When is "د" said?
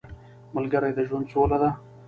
0.95-0.99